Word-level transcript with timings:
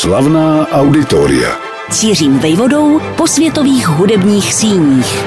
Slavná 0.00 0.68
auditoria. 0.68 1.60
Cířím 1.90 2.38
vejvodou 2.38 3.00
po 3.16 3.26
světových 3.26 3.88
hudebních 3.88 4.54
síních. 4.54 5.24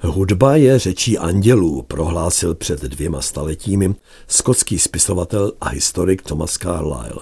Hudba 0.00 0.56
je 0.56 0.78
řečí 0.78 1.18
andělů, 1.18 1.82
prohlásil 1.82 2.54
před 2.54 2.82
dvěma 2.82 3.20
staletími 3.20 3.94
skotský 4.26 4.78
spisovatel 4.78 5.52
a 5.60 5.68
historik 5.68 6.22
Thomas 6.22 6.52
Carlyle. 6.52 7.20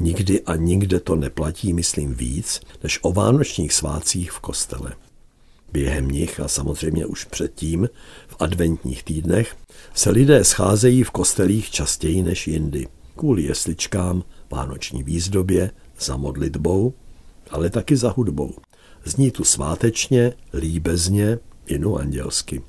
Nikdy 0.00 0.40
a 0.40 0.56
nikde 0.56 1.00
to 1.00 1.16
neplatí, 1.16 1.72
myslím, 1.72 2.14
víc, 2.14 2.60
než 2.82 2.98
o 3.02 3.12
vánočních 3.12 3.72
svácích 3.72 4.32
v 4.32 4.40
kostele. 4.40 4.92
Během 5.72 6.08
nich 6.08 6.40
a 6.40 6.48
samozřejmě 6.48 7.06
už 7.06 7.24
předtím, 7.24 7.88
v 8.28 8.36
adventních 8.38 9.02
týdnech, 9.02 9.56
se 9.94 10.10
lidé 10.10 10.44
scházejí 10.44 11.02
v 11.02 11.10
kostelích 11.10 11.70
častěji 11.70 12.22
než 12.22 12.48
jindy. 12.48 12.86
Kvůli 13.16 13.42
jesličkám, 13.42 14.22
vánoční 14.50 15.02
výzdobě, 15.02 15.70
za 16.00 16.16
modlitbou, 16.16 16.94
ale 17.50 17.70
taky 17.70 17.96
za 17.96 18.10
hudbou. 18.10 18.54
Zní 19.04 19.30
tu 19.30 19.44
svátečně, 19.44 20.32
líbezně, 20.54 21.38
inu 21.66 21.96
andělsky. 21.96 22.62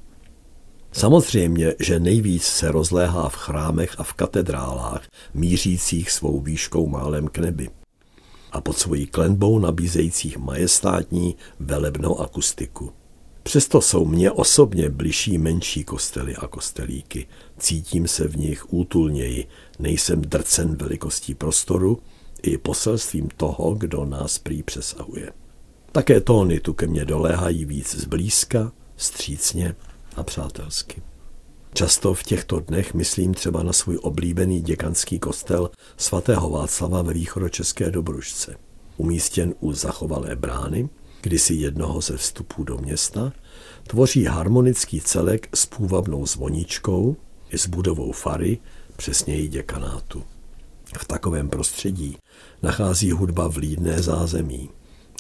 Samozřejmě, 0.92 1.76
že 1.80 2.00
nejvíc 2.00 2.44
se 2.44 2.72
rozléhá 2.72 3.30
v 3.30 3.36
chrámech 3.36 4.00
a 4.00 4.04
v 4.04 4.14
katedrálách, 4.14 5.08
mířících 5.34 6.12
svou 6.12 6.42
výškou 6.42 6.88
málem 6.88 7.28
k 7.28 7.38
nebi 7.38 7.70
a 8.52 8.62
pod 8.62 8.78
svojí 8.78 9.08
klenbou 9.08 9.60
nabízejících 9.60 10.38
majestátní 10.38 11.36
velebnou 11.60 12.20
akustiku. 12.20 12.94
Přesto 13.48 13.82
jsou 13.82 14.06
mně 14.06 14.32
osobně 14.32 14.90
bližší 14.90 15.38
menší 15.38 15.84
kostely 15.84 16.36
a 16.36 16.48
kostelíky. 16.48 17.28
Cítím 17.58 18.08
se 18.08 18.28
v 18.28 18.38
nich 18.38 18.74
útulněji, 18.74 19.48
nejsem 19.80 20.22
drcen 20.22 20.76
velikostí 20.76 21.36
prostoru 21.36 22.00
i 22.44 22.58
poselstvím 22.58 23.30
toho, 23.38 23.74
kdo 23.74 24.06
nás 24.06 24.38
prý 24.38 24.64
přesahuje. 24.64 25.32
Také 25.92 26.22
tóny 26.22 26.60
tu 26.60 26.74
ke 26.74 26.88
mně 26.88 27.06
doléhají 27.06 27.66
víc 27.66 27.96
zblízka, 27.96 28.72
střícně 28.98 29.76
a 30.16 30.24
přátelsky. 30.24 31.02
Často 31.74 32.14
v 32.14 32.24
těchto 32.24 32.60
dnech 32.60 32.94
myslím 32.94 33.34
třeba 33.34 33.64
na 33.64 33.74
svůj 33.74 34.00
oblíbený 34.02 34.62
děkanský 34.62 35.20
kostel 35.20 35.70
svatého 35.98 36.50
Václava 36.50 37.02
ve 37.02 37.14
východočeské 37.14 37.92
Dobružce. 37.92 38.56
Umístěn 38.98 39.54
u 39.60 39.74
zachovalé 39.74 40.36
brány, 40.36 40.90
kdysi 41.26 41.54
jednoho 41.54 42.02
ze 42.02 42.18
vstupů 42.18 42.64
do 42.64 42.78
města, 42.78 43.34
tvoří 43.88 44.26
harmonický 44.26 45.02
celek 45.02 45.50
s 45.56 45.66
půvabnou 45.66 46.26
zvoničkou 46.26 47.16
i 47.50 47.58
s 47.58 47.68
budovou 47.68 48.12
fary, 48.12 48.58
přesněji 48.96 49.48
děkanátu. 49.48 50.24
V 50.98 51.06
takovém 51.06 51.50
prostředí 51.50 52.18
nachází 52.64 53.12
hudba 53.12 53.48
vlídné 53.48 54.02
zázemí. 54.02 54.70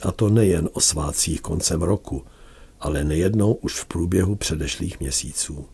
A 0.03 0.11
to 0.11 0.29
nejen 0.29 0.69
o 0.73 0.79
svácích 0.79 1.41
koncem 1.41 1.81
roku, 1.81 2.23
ale 2.79 3.03
nejednou 3.03 3.53
už 3.53 3.73
v 3.73 3.85
průběhu 3.85 4.35
předešlých 4.35 4.99
měsíců. 4.99 5.65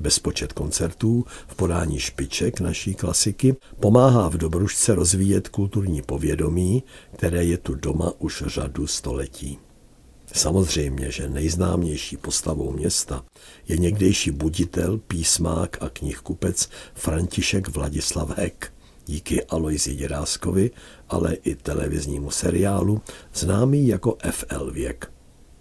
Bezpočet 0.00 0.52
koncertů 0.52 1.24
v 1.46 1.54
podání 1.54 1.98
špiček 1.98 2.60
naší 2.60 2.94
klasiky 2.94 3.56
pomáhá 3.80 4.28
v 4.28 4.36
Dobružce 4.36 4.94
rozvíjet 4.94 5.48
kulturní 5.48 6.02
povědomí, 6.02 6.82
které 7.16 7.44
je 7.44 7.58
tu 7.58 7.74
doma 7.74 8.12
už 8.18 8.42
řadu 8.46 8.86
století. 8.86 9.58
Samozřejmě, 10.34 11.10
že 11.10 11.28
nejznámější 11.28 12.16
postavou 12.16 12.72
města 12.72 13.24
je 13.68 13.76
někdejší 13.76 14.30
buditel, 14.30 14.98
písmák 14.98 15.76
a 15.80 15.88
knihkupec 15.88 16.68
František 16.94 17.68
Vladislav 17.68 18.38
Hek, 18.38 18.72
díky 19.06 19.44
Aloisi 19.44 19.94
Děráskovi, 19.94 20.70
ale 21.08 21.34
i 21.34 21.54
televiznímu 21.54 22.30
seriálu, 22.30 23.00
známý 23.34 23.88
jako 23.88 24.16
FL 24.30 24.70
věk. 24.70 25.12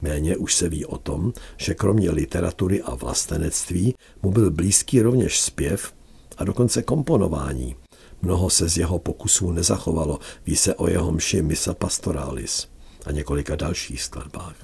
Méně 0.02 0.38
už 0.38 0.56
se 0.56 0.70
ví 0.70 0.86
o 0.86 0.98
tom, 0.98 1.34
že 1.58 1.74
kromě 1.74 2.12
literatury 2.12 2.82
a 2.82 2.96
vlastenectví 2.96 3.96
mu 4.24 4.32
byl 4.32 4.52
blízký 4.52 5.02
rovněž 5.02 5.42
zpěv 5.42 5.94
a 6.38 6.44
dokonce 6.44 6.82
komponování. 6.84 7.76
Mnoho 8.22 8.50
se 8.50 8.70
z 8.70 8.78
jeho 8.78 9.00
pokusů 9.00 9.52
nezachovalo, 9.52 10.20
ví 10.46 10.56
se 10.56 10.76
o 10.76 10.88
jeho 10.88 11.12
mši 11.12 11.42
Misa 11.42 11.74
Pastoralis 11.74 12.73
a 13.06 13.12
několika 13.12 13.56
dalších 13.56 14.02
skladbách. 14.02 14.56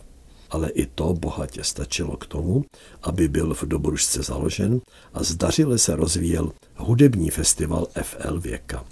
Ale 0.50 0.70
i 0.70 0.86
to 0.86 1.14
bohatě 1.14 1.64
stačilo 1.64 2.18
k 2.18 2.26
tomu, 2.26 2.66
aby 3.02 3.28
byl 3.28 3.54
v 3.54 3.64
Dobružce 3.64 4.24
založen 4.24 4.82
a 5.14 5.24
zdařile 5.24 5.78
se 5.78 5.96
rozvíjel 5.96 6.52
hudební 6.76 7.30
festival 7.30 7.88
FL 8.02 8.40
Věka. 8.40 8.86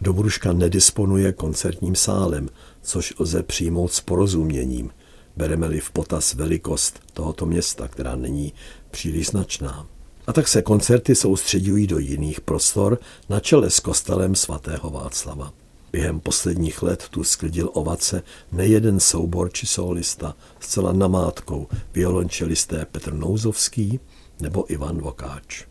Dobružka 0.00 0.52
nedisponuje 0.52 1.32
koncertním 1.32 1.94
sálem, 1.94 2.48
což 2.82 3.14
lze 3.18 3.42
přijmout 3.42 3.92
s 3.92 4.00
porozuměním– 4.00 4.90
bereme-li 5.36 5.80
v 5.80 5.90
potaz 5.90 6.34
velikost 6.34 7.00
tohoto 7.12 7.46
města, 7.46 7.88
která 7.88 8.16
není 8.16 8.52
příliš 8.90 9.26
značná. 9.26 9.86
A 10.26 10.32
tak 10.32 10.48
se 10.48 10.62
koncerty 10.62 11.14
soustředují 11.14 11.86
do 11.86 11.98
jiných 11.98 12.40
prostor 12.40 12.98
na 13.28 13.40
čele 13.40 13.70
s 13.70 13.80
kostelem 13.80 14.34
svatého 14.34 14.90
Václava. 14.90 15.52
Během 15.96 16.20
posledních 16.20 16.82
let 16.82 17.06
tu 17.10 17.24
sklidil 17.24 17.70
ovace 17.72 18.22
nejeden 18.52 19.00
soubor 19.00 19.52
či 19.52 19.66
solista, 19.66 20.34
zcela 20.60 20.92
namátkou 20.92 21.68
violončelisté 21.94 22.86
Petr 22.92 23.14
Nouzovský 23.14 24.00
nebo 24.40 24.72
Ivan 24.72 24.98
Vokáč. 24.98 25.64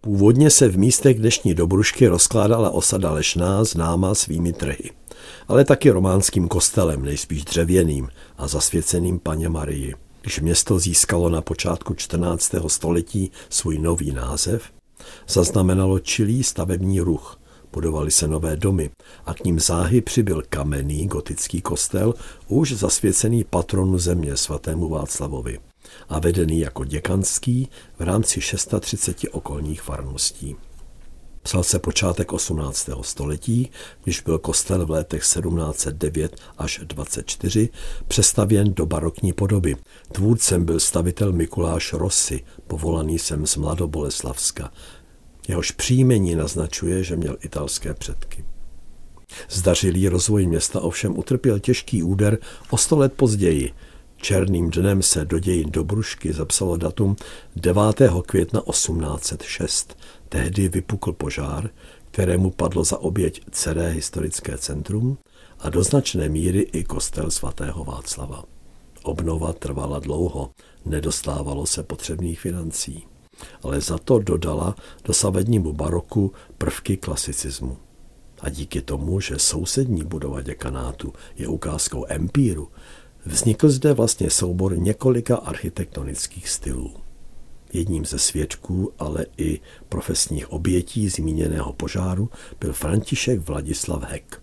Původně 0.00 0.50
se 0.50 0.68
v 0.68 0.78
místech 0.78 1.18
dnešní 1.18 1.54
Dobrušky 1.54 2.06
rozkládala 2.06 2.70
osada 2.70 3.12
Lešná 3.12 3.64
známá 3.64 4.14
svými 4.14 4.52
trhy 4.52 4.90
ale 5.48 5.64
taky 5.64 5.90
románským 5.90 6.48
kostelem, 6.48 7.02
nejspíš 7.02 7.44
dřevěným 7.44 8.08
a 8.36 8.48
zasvěceným 8.48 9.18
paně 9.18 9.48
Marii. 9.48 9.94
Když 10.20 10.40
město 10.40 10.78
získalo 10.78 11.28
na 11.28 11.42
počátku 11.42 11.94
14. 11.94 12.54
století 12.66 13.30
svůj 13.50 13.78
nový 13.78 14.12
název, 14.12 14.62
zaznamenalo 15.28 15.98
čilý 15.98 16.42
stavební 16.42 17.00
ruch. 17.00 17.37
Budovaly 17.72 18.10
se 18.10 18.28
nové 18.28 18.56
domy 18.56 18.90
a 19.26 19.34
k 19.34 19.44
ním 19.44 19.60
záhy 19.60 20.00
přibyl 20.00 20.42
kamenný 20.48 21.06
gotický 21.06 21.60
kostel, 21.60 22.14
už 22.48 22.72
zasvěcený 22.72 23.44
patronu 23.44 23.98
země 23.98 24.36
svatému 24.36 24.88
Václavovi 24.88 25.58
a 26.08 26.18
vedený 26.18 26.60
jako 26.60 26.84
děkanský 26.84 27.68
v 27.98 28.02
rámci 28.02 28.40
630 28.40 29.16
okolních 29.32 29.82
farností. 29.82 30.56
Psal 31.42 31.62
se 31.62 31.78
počátek 31.78 32.32
18. 32.32 32.90
století, 33.02 33.70
když 34.04 34.20
byl 34.20 34.38
kostel 34.38 34.86
v 34.86 34.90
letech 34.90 35.22
1709 35.22 36.36
až 36.58 36.80
24 36.84 37.68
přestavěn 38.08 38.74
do 38.74 38.86
barokní 38.86 39.32
podoby. 39.32 39.76
Tvůrcem 40.12 40.64
byl 40.64 40.80
stavitel 40.80 41.32
Mikuláš 41.32 41.92
Rossi, 41.92 42.44
povolaný 42.66 43.18
sem 43.18 43.46
z 43.46 43.56
Mladoboleslavska. 43.56 44.70
Jehož 45.48 45.70
příjmení 45.70 46.34
naznačuje, 46.34 47.04
že 47.04 47.16
měl 47.16 47.36
italské 47.40 47.94
předky. 47.94 48.44
Zdařilý 49.50 50.08
rozvoj 50.08 50.46
města 50.46 50.80
ovšem 50.80 51.18
utrpěl 51.18 51.58
těžký 51.58 52.02
úder 52.02 52.38
o 52.70 52.76
sto 52.76 52.98
let 52.98 53.12
později. 53.12 53.72
Černým 54.16 54.70
dnem 54.70 55.02
se 55.02 55.24
do 55.24 55.38
dějin 55.38 55.70
Dobrušky 55.70 56.32
zapsalo 56.32 56.76
datum 56.76 57.16
9. 57.56 57.82
května 58.26 58.62
1806. 58.70 59.96
Tehdy 60.28 60.68
vypukl 60.68 61.12
požár, 61.12 61.70
kterému 62.10 62.50
padlo 62.50 62.84
za 62.84 62.98
oběť 62.98 63.40
celé 63.50 63.90
historické 63.90 64.58
centrum 64.58 65.18
a 65.58 65.70
do 65.70 65.82
značné 65.82 66.28
míry 66.28 66.60
i 66.60 66.84
kostel 66.84 67.30
svatého 67.30 67.84
Václava. 67.84 68.44
Obnova 69.02 69.52
trvala 69.52 69.98
dlouho, 69.98 70.50
nedostávalo 70.84 71.66
se 71.66 71.82
potřebných 71.82 72.40
financí, 72.40 73.06
ale 73.62 73.80
za 73.80 73.98
to 73.98 74.18
dodala 74.18 74.76
dosavadnímu 75.04 75.72
baroku 75.72 76.32
prvky 76.58 76.96
klasicismu. 76.96 77.76
A 78.40 78.48
díky 78.48 78.80
tomu, 78.80 79.20
že 79.20 79.38
sousední 79.38 80.04
budova 80.04 80.42
děkanátu 80.42 81.12
je 81.36 81.48
ukázkou 81.48 82.04
empíru, 82.08 82.68
vznikl 83.26 83.68
zde 83.68 83.92
vlastně 83.92 84.30
soubor 84.30 84.78
několika 84.78 85.36
architektonických 85.36 86.48
stylů. 86.48 86.92
Jedním 87.72 88.04
ze 88.04 88.18
svědků, 88.18 88.92
ale 88.98 89.26
i 89.36 89.60
profesních 89.88 90.52
obětí 90.52 91.08
zmíněného 91.08 91.72
požáru 91.72 92.30
byl 92.60 92.72
František 92.72 93.48
Vladislav 93.48 94.02
Hek. 94.02 94.42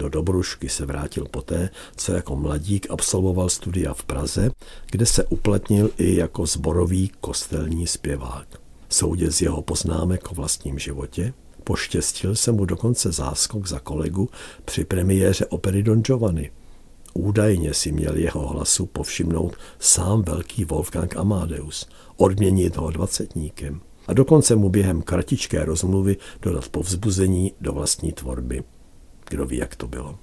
Do 0.00 0.08
Dobrušky 0.08 0.68
se 0.68 0.86
vrátil 0.86 1.26
poté, 1.30 1.70
co 1.96 2.12
jako 2.12 2.36
mladík 2.36 2.86
absolvoval 2.90 3.48
studia 3.48 3.94
v 3.94 4.04
Praze, 4.04 4.50
kde 4.90 5.06
se 5.06 5.24
uplatnil 5.24 5.90
i 5.98 6.16
jako 6.16 6.46
zborový 6.46 7.10
kostelní 7.20 7.86
zpěvák. 7.86 8.48
Soudě 8.88 9.32
z 9.32 9.42
jeho 9.42 9.62
poznámek 9.62 10.30
o 10.30 10.34
vlastním 10.34 10.78
životě 10.78 11.32
poštěstil 11.64 12.36
se 12.36 12.52
mu 12.52 12.64
dokonce 12.64 13.12
záskok 13.12 13.66
za 13.66 13.78
kolegu 13.78 14.28
při 14.64 14.84
premiéře 14.84 15.46
opery 15.46 15.82
Don 15.82 16.00
Giovanni. 16.02 16.50
Údajně 17.14 17.74
si 17.74 17.92
měl 17.92 18.16
jeho 18.16 18.46
hlasu 18.46 18.86
povšimnout 18.86 19.56
sám 19.78 20.22
velký 20.22 20.64
Wolfgang 20.64 21.16
Amadeus, 21.16 21.88
odměnit 22.16 22.76
ho 22.76 22.90
dvacetníkem. 22.90 23.80
a 24.06 24.12
dokonce 24.12 24.56
mu 24.56 24.68
během 24.68 25.02
kratičké 25.02 25.64
rozmluvy 25.64 26.16
dodat 26.42 26.68
povzbuzení 26.68 27.52
do 27.60 27.72
vlastní 27.72 28.12
tvorby. 28.12 28.62
Kdo 29.30 29.46
ví, 29.46 29.56
jak 29.56 29.76
to 29.76 29.88
bylo. 29.88 30.18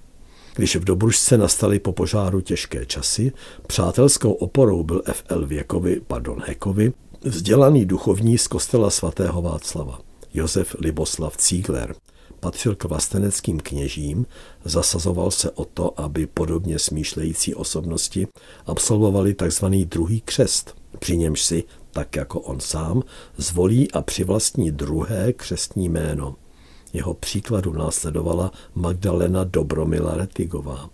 Když 0.55 0.75
v 0.75 0.83
Dobružce 0.83 1.37
nastaly 1.37 1.79
po 1.79 1.91
požáru 1.91 2.41
těžké 2.41 2.85
časy, 2.85 3.31
přátelskou 3.67 4.31
oporou 4.31 4.83
byl 4.83 5.01
F.L. 5.05 5.47
Věkovi, 5.47 6.01
pardon 6.07 6.41
Hekovi, 6.45 6.93
vzdělaný 7.21 7.85
duchovní 7.85 8.37
z 8.37 8.47
kostela 8.47 8.89
svatého 8.89 9.41
Václava, 9.41 9.99
Josef 10.33 10.75
Liboslav 10.79 11.37
Cígler. 11.37 11.95
Patřil 12.39 12.75
k 12.75 12.83
vlasteneckým 12.83 13.59
kněžím, 13.59 14.25
zasazoval 14.65 15.31
se 15.31 15.51
o 15.51 15.65
to, 15.65 15.99
aby 15.99 16.27
podobně 16.27 16.79
smýšlející 16.79 17.55
osobnosti 17.55 18.27
absolvovali 18.65 19.33
tzv. 19.33 19.65
druhý 19.65 20.21
křest, 20.21 20.75
při 20.99 21.17
němž 21.17 21.41
si, 21.41 21.63
tak 21.91 22.15
jako 22.15 22.39
on 22.39 22.59
sám, 22.59 23.03
zvolí 23.37 23.91
a 23.91 24.01
přivlastní 24.01 24.71
druhé 24.71 25.33
křestní 25.33 25.89
jméno– 25.89 26.35
jeho 26.93 27.13
příkladu 27.13 27.73
následovala 27.73 28.51
Magdalena 28.75 29.43
Dobromila 29.43 30.17
Retigová, 30.17 30.89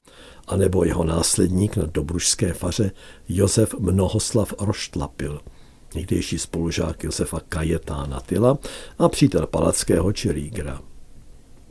anebo 0.47 0.83
jeho 0.83 1.03
následník 1.03 1.77
na 1.77 1.85
dobružské 1.85 2.53
faře 2.53 2.91
Josef 3.29 3.73
Mnohoslav 3.79 4.53
Roštlapil, 4.59 5.41
někdejší 5.95 6.39
spolužák 6.39 7.03
Josefa 7.03 7.39
Kajetána 7.49 8.19
Tyla 8.19 8.57
a 8.97 9.09
přítel 9.09 9.47
Palackého 9.47 10.13
či 10.13 10.31
Rígra. 10.31 10.81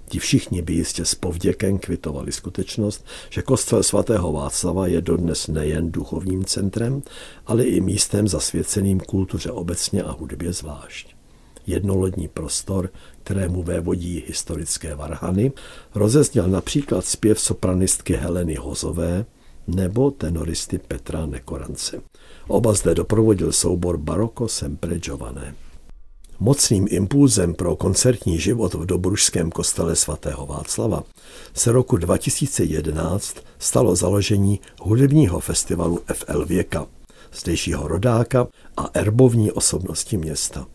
Ti 0.09 0.19
všichni 0.19 0.63
by 0.63 0.73
jistě 0.73 1.05
s 1.05 1.15
povděkem 1.15 1.79
kvitovali 1.79 2.33
skutečnost, 2.33 3.07
že 3.31 3.43
kostel 3.43 3.83
svatého 3.83 4.33
Václava 4.33 4.87
je 4.87 5.01
dodnes 5.01 5.49
nejen 5.49 5.93
duchovním 5.93 6.45
centrem, 6.45 7.03
ale 7.47 7.65
i 7.65 7.81
místem 7.81 8.29
zasvěceným 8.29 9.01
kultuře 9.01 9.51
obecně 9.51 10.03
a 10.03 10.13
hudbě 10.13 10.53
zvlášť 10.53 11.15
jednolodní 11.67 12.29
prostor, 12.29 12.91
kterému 13.23 13.63
vévodí 13.63 14.25
historické 14.27 14.95
varhany, 14.95 15.53
rozezněl 15.95 16.49
například 16.49 17.05
zpěv 17.05 17.41
sopranistky 17.41 18.15
Heleny 18.15 18.55
Hozové 18.55 19.25
nebo 19.67 20.11
tenoristy 20.11 20.79
Petra 20.79 21.27
Nekorance. 21.27 22.01
Oba 22.49 22.73
zde 22.73 22.95
doprovodil 22.95 23.53
soubor 23.53 23.97
Baroko 23.97 24.49
Sempre 24.49 24.99
Giované. 24.99 25.55
Mocným 26.41 26.87
impulzem 26.91 27.55
pro 27.55 27.77
koncertní 27.77 28.39
život 28.39 28.75
v 28.75 28.87
Dobružském 28.87 29.51
kostele 29.51 29.97
svatého 29.97 30.47
Václava 30.47 31.03
se 31.55 31.73
roku 31.73 31.97
2011 31.97 33.37
stalo 33.59 33.97
založení 33.97 34.61
hudebního 34.81 35.41
festivalu 35.41 36.01
FL 36.15 36.45
Věka, 36.45 36.87
zdejšího 37.35 37.89
rodáka 37.89 38.49
a 38.77 38.91
erbovní 38.95 39.53
osobnosti 39.53 40.17
města. 40.17 40.67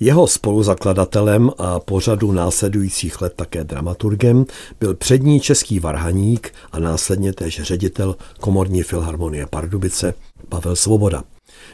Jeho 0.00 0.26
spoluzakladatelem 0.26 1.50
a 1.58 1.80
pořadu 1.80 2.32
následujících 2.32 3.20
let 3.20 3.32
také 3.36 3.64
dramaturgem 3.64 4.44
byl 4.80 4.94
přední 4.94 5.40
český 5.40 5.80
varhaník 5.80 6.54
a 6.72 6.78
následně 6.78 7.32
též 7.32 7.62
ředitel 7.62 8.16
komorní 8.40 8.82
filharmonie 8.82 9.46
Pardubice 9.46 10.14
Pavel 10.48 10.76
Svoboda. 10.76 11.24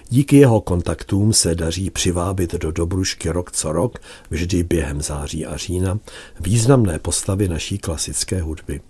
Díky 0.09 0.37
jeho 0.37 0.61
kontaktům 0.61 1.33
se 1.33 1.55
daří 1.55 1.91
přivábit 1.91 2.55
do 2.55 2.73
Dobrušky 2.73 3.31
rok 3.31 3.53
co 3.53 3.73
rok, 3.73 3.99
vždy 4.31 4.63
během 4.63 5.03
září 5.03 5.47
a 5.47 5.57
října, 5.57 5.99
významné 6.41 6.99
postavy 6.99 7.49
naší 7.49 7.79
klasické 7.79 8.43
hudby. 8.43 8.81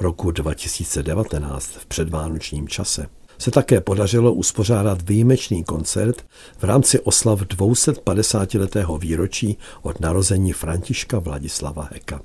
Roku 0.00 0.30
2019 0.30 1.66
v 1.66 1.86
předvánočním 1.86 2.68
čase 2.68 3.06
se 3.42 3.50
také 3.50 3.80
podařilo 3.80 4.32
uspořádat 4.32 5.08
výjimečný 5.08 5.64
koncert 5.64 6.24
v 6.58 6.64
rámci 6.64 7.00
oslav 7.00 7.40
250-letého 7.40 8.98
výročí 8.98 9.58
od 9.82 10.00
narození 10.00 10.52
Františka 10.52 11.18
Vladislava 11.18 11.88
Heka. 11.92 12.20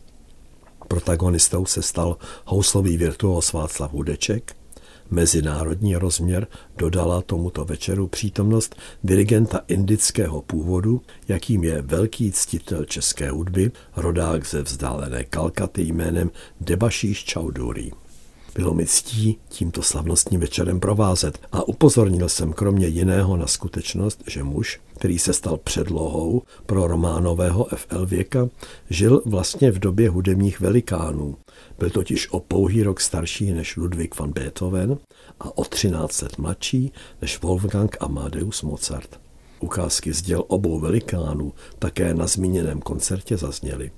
Protagonistou 0.87 1.65
se 1.65 1.81
stal 1.81 2.17
houslový 2.45 2.97
virtuos 2.97 3.53
Václav 3.53 3.93
Hudeček, 3.93 4.55
Mezinárodní 5.11 5.95
rozměr 5.95 6.47
dodala 6.77 7.21
tomuto 7.21 7.65
večeru 7.65 8.07
přítomnost 8.07 8.75
dirigenta 9.03 9.59
indického 9.67 10.41
původu, 10.41 11.01
jakým 11.27 11.63
je 11.63 11.81
velký 11.81 12.31
ctitel 12.31 12.85
české 12.85 13.29
hudby, 13.29 13.71
rodák 13.95 14.47
ze 14.47 14.61
vzdálené 14.61 15.23
Kalkaty 15.23 15.81
jménem 15.81 16.31
Debašíš 16.61 17.23
Čauduri. 17.23 17.91
Bylo 18.57 18.73
mi 18.73 18.85
ctí 18.85 19.39
tímto 19.49 19.81
slavnostním 19.81 20.39
večerem 20.39 20.79
provázet 20.79 21.39
a 21.51 21.67
upozornil 21.67 22.29
jsem 22.29 22.53
kromě 22.53 22.87
jiného 22.87 23.37
na 23.37 23.47
skutečnost, 23.47 24.23
že 24.27 24.43
muž, 24.43 24.79
který 24.95 25.19
se 25.19 25.33
stal 25.33 25.57
předlohou 25.57 26.41
pro 26.65 26.87
románového 26.87 27.67
FL 27.75 28.05
věka, 28.05 28.49
žil 28.89 29.21
vlastně 29.25 29.71
v 29.71 29.79
době 29.79 30.09
hudebních 30.09 30.59
velikánů. 30.59 31.35
Byl 31.79 31.89
totiž 31.89 32.29
o 32.31 32.39
pouhý 32.39 32.83
rok 32.83 32.99
starší 32.99 33.53
než 33.53 33.77
Ludwig 33.77 34.19
van 34.19 34.31
Beethoven 34.31 34.97
a 35.39 35.57
o 35.57 35.63
13 35.63 36.21
let 36.21 36.37
mladší 36.37 36.91
než 37.21 37.41
Wolfgang 37.41 37.97
Amadeus 37.99 38.61
Mozart. 38.61 39.19
Ukázky 39.59 40.13
z 40.13 40.21
děl 40.21 40.43
obou 40.47 40.79
velikánů 40.79 41.53
také 41.79 42.13
na 42.13 42.27
zmíněném 42.27 42.81
koncertě 42.81 43.37
zazněly. 43.37 43.91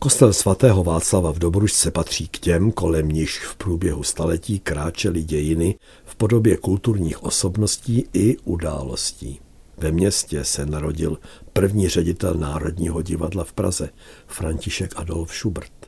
Kostel 0.00 0.32
svatého 0.32 0.84
Václava 0.84 1.32
v 1.32 1.38
Dobružce 1.38 1.90
patří 1.90 2.28
k 2.28 2.38
těm, 2.38 2.72
kolem 2.72 3.08
níž 3.08 3.38
v 3.38 3.56
průběhu 3.56 4.02
staletí 4.02 4.58
kráčely 4.58 5.22
dějiny 5.22 5.78
v 6.04 6.16
podobě 6.16 6.56
kulturních 6.56 7.22
osobností 7.22 8.04
i 8.12 8.36
událostí. 8.44 9.40
Ve 9.76 9.92
městě 9.92 10.44
se 10.44 10.66
narodil 10.66 11.18
první 11.52 11.88
ředitel 11.88 12.34
Národního 12.34 13.02
divadla 13.02 13.44
v 13.44 13.52
Praze, 13.52 13.90
František 14.26 14.92
Adolf 14.96 15.34
Schubert, 15.34 15.86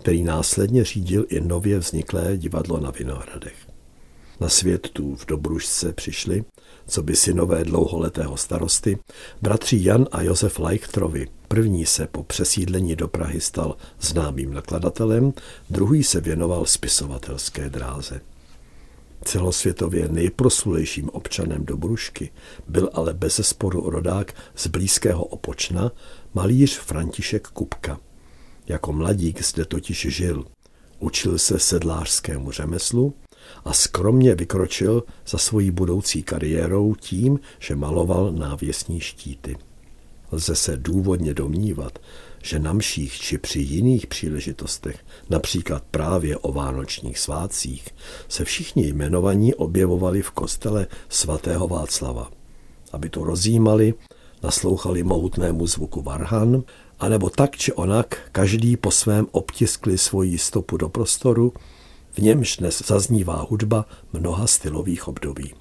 který 0.00 0.22
následně 0.22 0.84
řídil 0.84 1.26
i 1.28 1.40
nově 1.40 1.78
vzniklé 1.78 2.36
divadlo 2.36 2.80
na 2.80 2.90
Vinohradech. 2.90 3.69
Na 4.40 4.48
svět 4.48 4.88
tu 4.92 5.16
v 5.16 5.26
Dobružce 5.26 5.92
přišli, 5.92 6.44
co 6.86 7.02
by 7.02 7.16
synové 7.16 7.64
dlouholetého 7.64 8.36
starosty, 8.36 8.98
bratři 9.42 9.78
Jan 9.80 10.06
a 10.12 10.22
Josef 10.22 10.58
Leichtrovi, 10.58 11.28
První 11.52 11.86
se 11.86 12.06
po 12.06 12.22
přesídlení 12.22 12.96
do 12.96 13.08
Prahy 13.08 13.40
stal 13.40 13.76
známým 14.00 14.54
nakladatelem, 14.54 15.32
druhý 15.70 16.04
se 16.04 16.20
věnoval 16.20 16.66
spisovatelské 16.66 17.70
dráze. 17.70 18.20
Celosvětově 19.24 20.08
nejproslulejším 20.08 21.08
občanem 21.08 21.64
Dobrušky 21.64 22.30
byl 22.68 22.90
ale 22.92 23.14
bez 23.14 23.40
sporu 23.42 23.90
rodák 23.90 24.34
z 24.56 24.66
blízkého 24.66 25.24
Opočna, 25.24 25.92
malíř 26.34 26.78
František 26.78 27.48
Kupka. 27.48 28.00
Jako 28.66 28.92
mladík 28.92 29.42
zde 29.42 29.64
totiž 29.64 30.06
žil. 30.10 30.44
Učil 30.98 31.38
se 31.38 31.58
sedlářskému 31.58 32.50
řemeslu 32.50 33.14
a 33.64 33.72
skromně 33.72 34.34
vykročil 34.34 35.02
za 35.26 35.38
svojí 35.38 35.70
budoucí 35.70 36.22
kariérou 36.22 36.94
tím, 36.94 37.40
že 37.58 37.76
maloval 37.76 38.32
návěsní 38.32 39.00
štíty. 39.00 39.56
Lze 40.32 40.56
se 40.56 40.76
důvodně 40.76 41.34
domnívat, 41.34 41.98
že 42.42 42.58
na 42.58 42.72
mších 42.72 43.12
či 43.20 43.38
při 43.38 43.58
jiných 43.58 44.06
příležitostech, 44.06 44.98
například 45.30 45.82
právě 45.90 46.36
o 46.36 46.52
vánočních 46.52 47.18
svátcích, 47.18 47.88
se 48.28 48.44
všichni 48.44 48.86
jmenovaní 48.86 49.54
objevovali 49.54 50.22
v 50.22 50.30
kostele 50.30 50.86
svatého 51.08 51.68
Václava. 51.68 52.30
Aby 52.92 53.08
to 53.08 53.24
rozjímali, 53.24 53.94
naslouchali 54.42 55.02
mohutnému 55.02 55.66
zvuku 55.66 56.02
varhan, 56.02 56.62
anebo 57.00 57.30
tak 57.30 57.56
či 57.56 57.72
onak 57.72 58.28
každý 58.32 58.76
po 58.76 58.90
svém 58.90 59.26
obtiskli 59.30 59.98
svoji 59.98 60.38
stopu 60.38 60.76
do 60.76 60.88
prostoru, 60.88 61.52
němž 62.20 62.56
dnes 62.56 62.82
zaznívá 62.86 63.46
hudba 63.50 63.86
mnoha 64.12 64.46
stylových 64.46 65.08
období. 65.08 65.54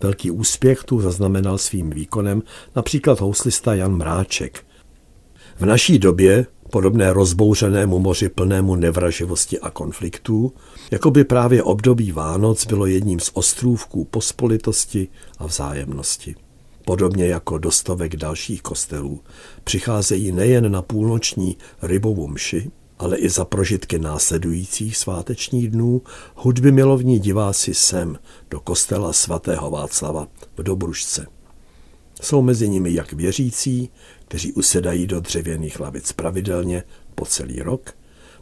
Velký 0.00 0.30
úspěch 0.30 0.84
tu 0.84 1.00
zaznamenal 1.00 1.58
svým 1.58 1.90
výkonem 1.90 2.42
například 2.76 3.20
houslista 3.20 3.74
Jan 3.74 3.96
Mráček. 3.96 4.66
V 5.58 5.66
naší 5.66 5.98
době, 5.98 6.46
podobné 6.70 7.12
rozbouřenému 7.12 7.98
moři 7.98 8.28
plnému 8.28 8.76
nevraživosti 8.76 9.60
a 9.60 9.70
konfliktů, 9.70 10.52
jako 10.90 11.10
by 11.10 11.24
právě 11.24 11.62
období 11.62 12.12
Vánoc 12.12 12.66
bylo 12.66 12.86
jedním 12.86 13.20
z 13.20 13.30
ostrůvků 13.34 14.04
pospolitosti 14.04 15.08
a 15.38 15.46
vzájemnosti. 15.46 16.34
Podobně 16.84 17.26
jako 17.26 17.58
do 17.58 17.70
stovek 17.70 18.16
dalších 18.16 18.62
kostelů 18.62 19.20
přicházejí 19.64 20.32
nejen 20.32 20.72
na 20.72 20.82
půlnoční 20.82 21.56
rybovou 21.82 22.28
mši, 22.28 22.70
ale 22.98 23.16
i 23.16 23.28
za 23.28 23.44
prožitky 23.44 23.98
následujících 23.98 24.96
svátečních 24.96 25.70
dnů 25.70 26.02
hudby 26.34 26.72
milovní 26.72 27.18
diváci 27.18 27.74
sem 27.74 28.18
do 28.50 28.60
kostela 28.60 29.12
svatého 29.12 29.70
Václava 29.70 30.28
v 30.56 30.62
Dobružce. 30.62 31.26
Jsou 32.22 32.42
mezi 32.42 32.68
nimi 32.68 32.94
jak 32.94 33.12
věřící, 33.12 33.90
kteří 34.28 34.52
usedají 34.52 35.06
do 35.06 35.20
dřevěných 35.20 35.80
lavic 35.80 36.12
pravidelně 36.12 36.82
po 37.14 37.26
celý 37.26 37.62
rok, 37.62 37.94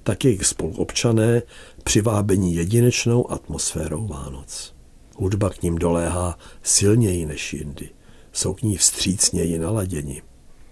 tak 0.03 0.25
jejich 0.25 0.47
spoluobčané 0.47 1.43
přivábení 1.85 2.55
jedinečnou 2.55 3.31
atmosférou 3.31 4.07
Vánoc. 4.07 4.75
Hudba 5.17 5.51
k 5.51 5.63
ním 5.63 5.79
doléhá 5.79 6.39
silněji 6.63 7.27
než 7.27 7.53
jindy. 7.53 7.91
jsou 8.33 8.55
k 8.55 8.63
ní 8.63 8.77
vstřícněji 8.77 9.59
naladěni. 9.59 10.23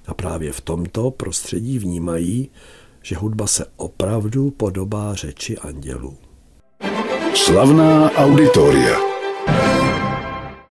A 0.06 0.14
právě 0.14 0.52
v 0.52 0.60
tomto 0.60 1.10
prostředí 1.10 1.78
vnímají, 1.78 2.50
že 3.02 3.16
hudba 3.16 3.46
se 3.46 3.66
opravdu 3.76 4.50
podobá 4.50 5.14
řeči 5.14 5.58
andělů. 5.58 6.16
Slavná 7.34 8.10
auditoria. 8.10 9.11